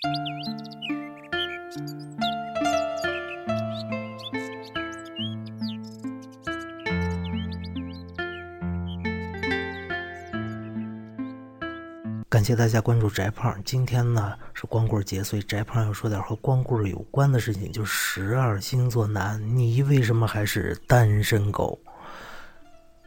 [0.00, 0.08] 感
[12.42, 21.78] 谢大家关注宅胖，今天呢是光棍节，所以宅胖要说点和光棍有关的事情，就十二星座男，你为什么还是单身狗？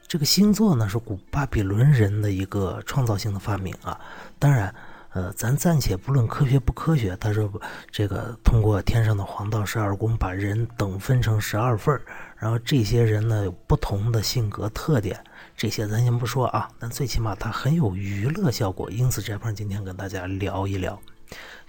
[0.08, 4.00] 这个星座呢，是古巴比伦人的一个创造性的发明啊，
[4.38, 4.72] 当然。
[5.14, 7.52] 呃，咱暂且不论科学不科学，他说
[7.92, 12.00] 这个通过天上的黄道十二宫把人等分成十二份
[12.36, 15.24] 然后这些人呢有不同的性格特点。
[15.56, 21.00] 这些咱先不说啊，但最起码它很有娱乐效果，因此翟胖今天跟大家聊一聊。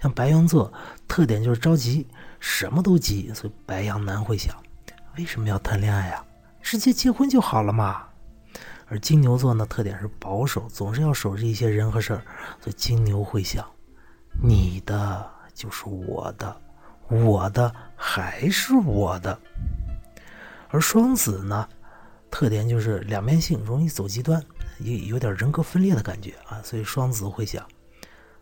[0.01, 0.73] 像白羊座，
[1.07, 2.07] 特点就是着急，
[2.39, 4.55] 什么都急，所以白羊男会想：
[5.17, 6.23] 为什么要谈恋爱呀？
[6.63, 8.07] 直接结婚就好了嘛。
[8.87, 12.21] 而金牛座呢，特点是保守，总是要守着一些人和事儿，
[12.61, 13.65] 所以金牛会想：
[14.41, 16.55] 你的就是我的，
[17.09, 19.37] 我的还是我的。
[20.69, 21.67] 而双子呢？
[22.29, 24.43] 特点就是两面性，容易走极端，
[24.79, 26.61] 有有点人格分裂的感觉啊。
[26.63, 27.65] 所以双子会想，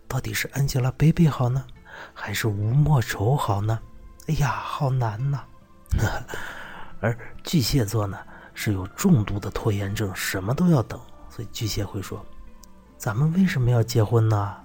[0.08, 1.64] 到底是 Angelababy 好呢，
[2.12, 3.80] 还是吴莫愁好呢？
[4.28, 5.44] 哎呀，好难呐！
[7.02, 8.18] 而巨蟹座呢，
[8.54, 11.00] 是有重度的拖延症，什么都要等。
[11.30, 12.23] 所以巨蟹会说
[12.98, 14.56] ：“咱们为什么要结婚呢，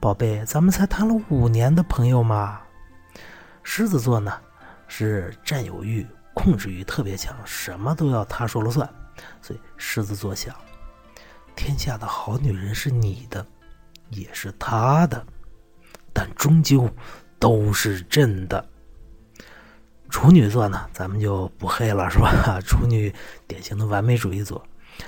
[0.00, 0.44] 宝贝？
[0.44, 2.60] 咱们才谈了五年的朋友嘛。”
[3.62, 4.32] 狮子座呢，
[4.86, 6.06] 是占有欲。
[6.34, 8.88] 控制欲特别强，什么都要他说了算，
[9.42, 10.54] 所以狮子座想：
[11.56, 13.44] 天下的好女人是你的，
[14.10, 15.26] 也是他的，
[16.12, 16.88] 但终究
[17.40, 18.64] 都是朕的。
[20.10, 22.60] 处女座呢，咱们就不黑了，是吧？
[22.64, 23.14] 处女
[23.46, 24.64] 典型的完美主义座，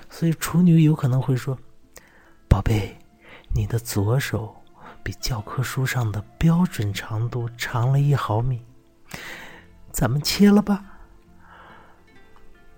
[0.09, 1.59] 所以处女有可能会说
[2.49, 2.97] ：“宝贝，
[3.55, 4.55] 你的左手
[5.03, 8.63] 比教科书上的标准长度长了一毫米，
[9.91, 10.85] 咱们切了吧。”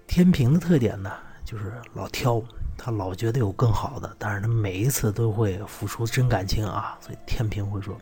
[0.06, 1.10] 天平的特点呢，
[1.44, 2.42] 就是老挑，
[2.76, 7.98] 他老觉得有更好的，但是他每一次都会付出真感情啊，所以天平会说：“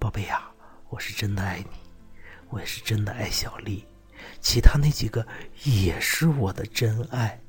[0.00, 0.42] 宝贝呀，
[0.88, 1.66] 我是真的爱你，
[2.50, 3.86] 我也是真的爱小丽，
[4.40, 5.26] 其他那几个
[5.64, 7.40] 也是我的真爱。”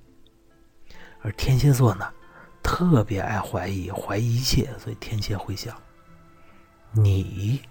[1.21, 2.11] 而天蝎座呢，
[2.63, 5.75] 特别爱怀疑，怀疑一切，所以天蝎会想
[6.93, 7.61] ：“你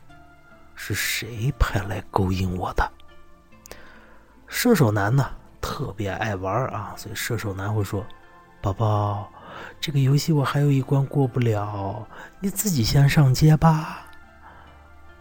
[0.75, 2.93] 是谁派来勾引我的？”
[4.47, 5.31] 射手男呢？
[5.61, 8.05] 特别爱玩啊，所以射手男会说
[8.63, 9.31] ：“宝宝，
[9.79, 12.09] 这个游戏我还有一关过不了，
[12.41, 14.07] 你自己先上街吧。”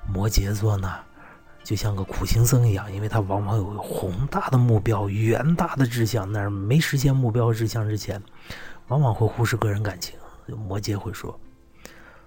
[0.07, 0.99] 摩羯座呢，
[1.63, 8.21] 就像个苦行僧一样，因为他往往有宏大的目标、远大的志向，但是没实现目标志向之前，
[8.87, 10.17] 往往会忽视个人感情。
[10.47, 11.39] 摩羯会说：“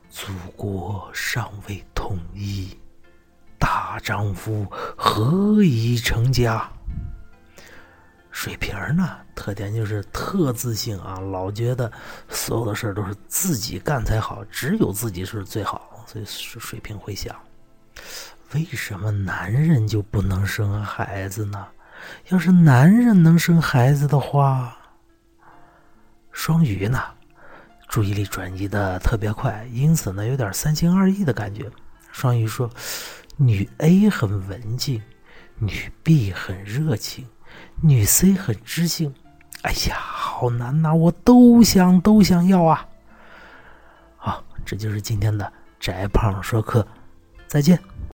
[0.09, 2.71] 祖国尚未统一，
[3.59, 4.65] 大丈夫
[4.97, 6.71] 何以成家？”
[8.31, 11.91] 水瓶呢，特点就是特自信啊，老觉得
[12.28, 17.34] 所有的事都是自己干才好，只有自己是最好，所以水瓶会想：
[18.54, 21.66] 为什么男人就不能生孩子呢？
[22.28, 24.76] 要是男人能生孩子的话，
[26.32, 27.00] 双鱼呢，
[27.88, 31.70] 注意力转移的特别快，因此呢，有点三心二意的感觉。
[32.10, 32.68] 双鱼说：
[33.36, 35.00] 女 A 很文静，
[35.58, 37.26] 女 B 很热情。
[37.82, 39.14] 女 C 很知性，
[39.62, 40.94] 哎呀，好难呐！
[40.94, 42.88] 我都想，都想要啊！
[44.16, 46.86] 好，这就是今天的翟胖说课，
[47.46, 47.78] 再见。